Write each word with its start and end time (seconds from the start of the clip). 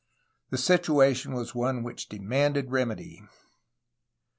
The 0.49 0.57
situation 0.57 1.33
was 1.35 1.53
one 1.53 1.83
which 1.83 2.09
demanded 2.09 2.71
remedy. 2.71 3.21